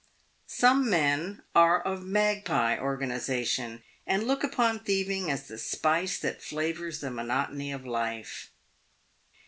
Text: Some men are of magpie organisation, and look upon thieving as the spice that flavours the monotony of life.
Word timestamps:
Some 0.47 0.89
men 0.89 1.43
are 1.53 1.79
of 1.79 2.01
magpie 2.03 2.75
organisation, 2.75 3.83
and 4.07 4.23
look 4.23 4.43
upon 4.43 4.79
thieving 4.79 5.29
as 5.29 5.47
the 5.47 5.59
spice 5.59 6.17
that 6.21 6.41
flavours 6.41 7.01
the 7.01 7.11
monotony 7.11 7.71
of 7.71 7.85
life. 7.85 8.49